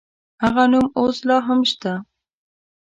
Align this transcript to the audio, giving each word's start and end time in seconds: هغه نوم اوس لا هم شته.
هغه 0.43 0.63
نوم 0.71 0.87
اوس 0.99 1.17
لا 1.27 1.37
هم 1.47 1.59
شته. 1.71 1.93